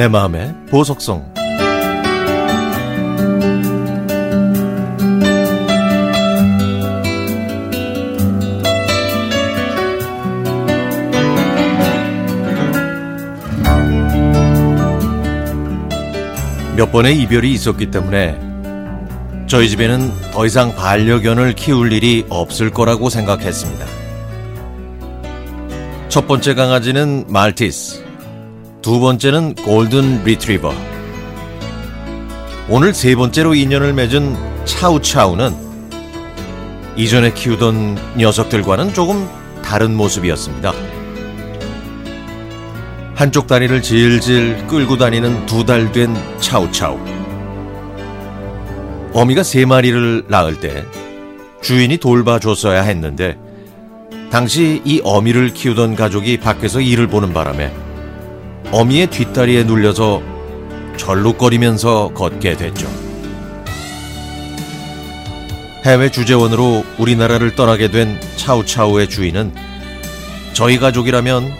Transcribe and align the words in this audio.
내 0.00 0.08
마음의 0.08 0.54
보석성 0.70 1.34
몇 16.76 16.90
번의 16.90 17.20
이별이 17.20 17.52
있었기 17.52 17.90
때문에 17.90 18.40
저희 19.48 19.68
집에는 19.68 20.30
더 20.32 20.46
이상 20.46 20.74
반려견을 20.74 21.52
키울 21.56 21.92
일이 21.92 22.24
없을 22.30 22.70
거라고 22.70 23.10
생각했습니다. 23.10 23.84
첫 26.08 26.26
번째 26.26 26.54
강아지는 26.54 27.26
말티스, 27.28 28.09
두 28.82 28.98
번째는 28.98 29.54
골든 29.56 30.24
리트리버. 30.24 30.72
오늘 32.68 32.94
세 32.94 33.14
번째로 33.14 33.54
인연을 33.54 33.92
맺은 33.92 34.36
차우차우는 34.64 35.54
이전에 36.96 37.32
키우던 37.34 38.16
녀석들과는 38.16 38.94
조금 38.94 39.28
다른 39.62 39.94
모습이었습니다. 39.96 40.72
한쪽 43.14 43.46
다리를 43.46 43.82
질질 43.82 44.66
끌고 44.66 44.96
다니는 44.96 45.44
두 45.46 45.64
달 45.66 45.92
된 45.92 46.14
차우차우. 46.40 46.98
어미가 49.12 49.42
세 49.42 49.66
마리를 49.66 50.24
낳을 50.28 50.58
때 50.60 50.84
주인이 51.60 51.98
돌봐줬어야 51.98 52.82
했는데 52.82 53.36
당시 54.30 54.80
이 54.84 55.00
어미를 55.04 55.52
키우던 55.52 55.96
가족이 55.96 56.38
밖에서 56.38 56.80
일을 56.80 57.08
보는 57.08 57.32
바람에 57.34 57.72
어미의 58.72 59.08
뒷다리에 59.08 59.64
눌려서 59.64 60.22
절룩거리면서 60.96 62.10
걷게 62.14 62.56
됐죠. 62.56 62.88
해외 65.84 66.10
주재원으로 66.10 66.84
우리나라를 66.98 67.54
떠나게 67.56 67.88
된 67.90 68.20
차우차우의 68.36 69.08
주인은 69.08 69.52
저희 70.52 70.78
가족이라면 70.78 71.52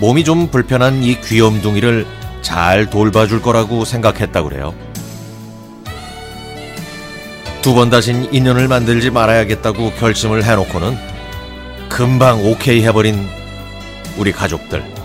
몸이 0.00 0.24
좀 0.24 0.48
불편한 0.48 1.04
이 1.04 1.20
귀염둥이를 1.20 2.06
잘 2.42 2.90
돌봐줄 2.90 3.42
거라고 3.42 3.84
생각했다고 3.84 4.48
그래요. 4.48 4.74
두 7.62 7.74
번 7.74 7.88
다신 7.90 8.28
인연을 8.32 8.68
만들지 8.68 9.10
말아야겠다고 9.10 9.92
결심을 9.92 10.44
해놓고는 10.44 10.98
금방 11.88 12.44
오케이 12.44 12.82
해버린 12.82 13.26
우리 14.18 14.32
가족들. 14.32 15.03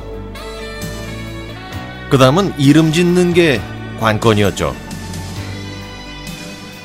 그 2.10 2.18
다음은 2.18 2.54
이름 2.58 2.92
짓는 2.92 3.34
게 3.34 3.62
관건이었죠. 4.00 4.76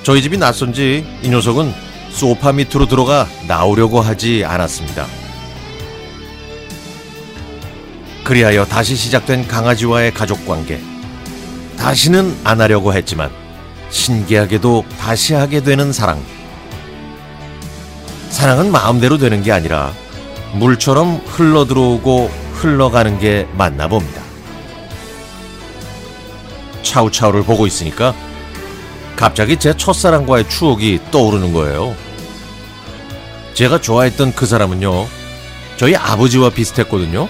저희 0.02 0.20
집이 0.20 0.36
낯선지 0.36 1.06
이 1.22 1.28
녀석은 1.30 1.72
소파 2.10 2.52
밑으로 2.52 2.86
들어가 2.86 3.26
나오려고 3.48 4.02
하지 4.02 4.44
않았습니다. 4.44 5.06
그리하여 8.22 8.66
다시 8.66 8.96
시작된 8.96 9.48
강아지와의 9.48 10.12
가족 10.12 10.46
관계. 10.46 10.80
다시는 11.78 12.36
안 12.44 12.60
하려고 12.60 12.92
했지만 12.92 13.30
신기하게도 13.90 14.84
다시 14.98 15.34
하게 15.34 15.62
되는 15.62 15.92
사랑. 15.92 16.22
사랑은 18.28 18.70
마음대로 18.72 19.16
되는 19.16 19.42
게 19.42 19.52
아니라 19.52 19.92
물처럼 20.54 21.22
흘러 21.26 21.64
들어오고 21.64 22.30
흘러가는 22.54 23.18
게 23.18 23.46
맞나 23.56 23.88
봅니다. 23.88 24.23
차우차우를 26.94 27.42
보고 27.42 27.66
있으니까 27.66 28.14
갑자기 29.16 29.56
제 29.56 29.76
첫사랑과의 29.76 30.48
추억이 30.48 31.00
떠오르는 31.10 31.52
거예요. 31.52 31.94
제가 33.54 33.80
좋아했던 33.80 34.34
그 34.34 34.46
사람은요, 34.46 35.06
저희 35.76 35.96
아버지와 35.96 36.50
비슷했거든요. 36.50 37.28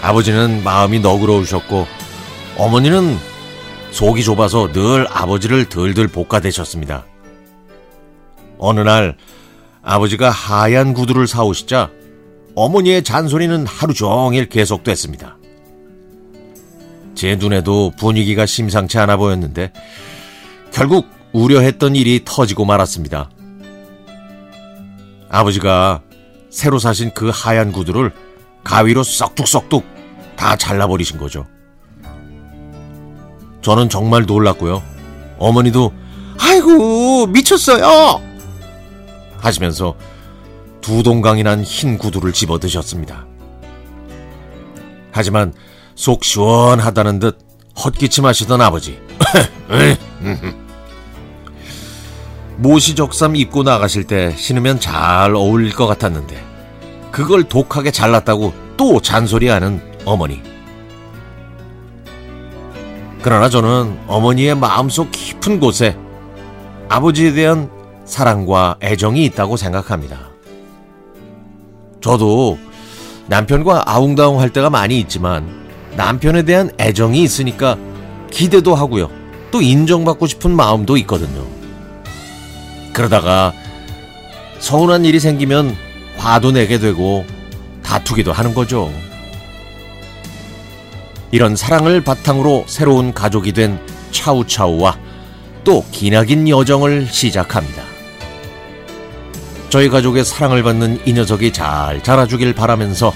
아버지는 0.00 0.62
마음이 0.62 1.00
너그러우셨고 1.00 1.86
어머니는 2.56 3.18
속이 3.90 4.22
좁아서 4.22 4.70
늘 4.72 5.06
아버지를 5.10 5.68
들들 5.68 6.08
볶아대셨습니다. 6.08 7.04
어느 8.58 8.80
날 8.80 9.16
아버지가 9.82 10.30
하얀 10.30 10.94
구두를 10.94 11.26
사오시자 11.26 11.90
어머니의 12.54 13.02
잔소리는 13.02 13.66
하루 13.66 13.92
종일 13.92 14.48
계속됐습니다. 14.48 15.36
제 17.16 17.34
눈에도 17.34 17.90
분위기가 17.98 18.46
심상치 18.46 18.98
않아 18.98 19.16
보였는데 19.16 19.72
결국 20.72 21.08
우려했던 21.32 21.96
일이 21.96 22.22
터지고 22.24 22.64
말았습니다. 22.64 23.30
아버지가 25.28 26.02
새로 26.50 26.78
사신 26.78 27.10
그 27.14 27.30
하얀 27.32 27.72
구두를 27.72 28.12
가위로 28.62 29.02
썩둑썩둑 29.02 29.84
다 30.36 30.56
잘라버리신 30.56 31.18
거죠. 31.18 31.46
저는 33.62 33.88
정말 33.88 34.24
놀랐고요. 34.26 34.82
어머니도 35.38 35.92
아이고 36.38 37.26
미쳤어요 37.26 38.20
하시면서 39.38 39.96
두 40.80 41.02
동강이 41.02 41.42
난 41.42 41.62
흰 41.62 41.98
구두를 41.98 42.32
집어 42.32 42.58
드셨습니다. 42.58 43.26
하지만 45.10 45.52
속 45.96 46.22
시원하다는 46.24 47.18
듯 47.18 47.38
헛기침 47.82 48.24
하시던 48.26 48.60
아버지. 48.60 49.00
모시 52.58 52.94
적삼 52.94 53.34
입고 53.34 53.64
나가실 53.64 54.04
때 54.04 54.34
신으면 54.36 54.78
잘 54.78 55.34
어울릴 55.34 55.74
것 55.74 55.86
같았는데 55.86 56.42
그걸 57.10 57.44
독하게 57.44 57.90
잘랐다고 57.90 58.52
또 58.76 59.00
잔소리하는 59.00 59.80
어머니. 60.04 60.42
그러나 63.22 63.48
저는 63.48 63.98
어머니의 64.06 64.54
마음속 64.54 65.10
깊은 65.10 65.58
곳에 65.60 65.96
아버지에 66.88 67.32
대한 67.32 67.70
사랑과 68.04 68.76
애정이 68.82 69.24
있다고 69.24 69.56
생각합니다. 69.56 70.28
저도 72.00 72.58
남편과 73.26 73.84
아웅다웅 73.86 74.40
할 74.40 74.50
때가 74.50 74.70
많이 74.70 75.00
있지만 75.00 75.65
남편에 75.96 76.42
대한 76.42 76.70
애정이 76.78 77.22
있으니까 77.22 77.76
기대도 78.30 78.74
하고요. 78.74 79.10
또 79.50 79.62
인정받고 79.62 80.26
싶은 80.26 80.50
마음도 80.54 80.96
있거든요. 80.98 81.46
그러다가 82.92 83.52
서운한 84.58 85.04
일이 85.04 85.20
생기면 85.20 85.76
화도 86.16 86.52
내게 86.52 86.78
되고 86.78 87.24
다투기도 87.82 88.32
하는 88.32 88.54
거죠. 88.54 88.92
이런 91.30 91.56
사랑을 91.56 92.02
바탕으로 92.02 92.64
새로운 92.66 93.12
가족이 93.12 93.52
된 93.52 93.78
차우차우와 94.10 94.98
또 95.64 95.84
기나긴 95.90 96.48
여정을 96.48 97.06
시작합니다. 97.06 97.82
저희 99.68 99.88
가족의 99.88 100.24
사랑을 100.24 100.62
받는 100.62 101.00
이 101.04 101.12
녀석이 101.12 101.52
잘 101.52 102.02
자라주길 102.02 102.54
바라면서 102.54 103.12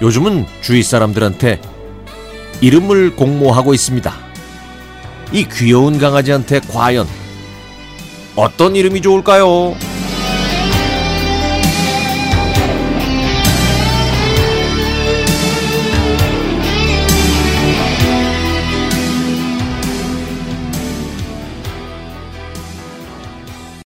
요즘은 0.00 0.46
주위 0.60 0.82
사람들한테 0.82 1.60
이름을 2.60 3.14
공모하고 3.16 3.74
있습니다. 3.74 4.12
이 5.32 5.46
귀여운 5.48 5.98
강아지한테 5.98 6.60
과연 6.60 7.06
어떤 8.34 8.76
이름이 8.76 9.02
좋을까요? 9.02 9.76